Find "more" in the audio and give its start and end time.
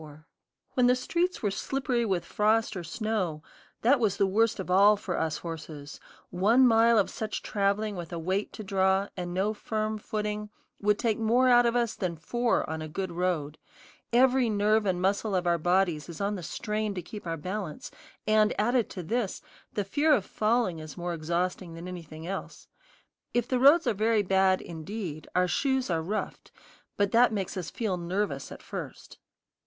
11.19-11.49, 20.97-21.13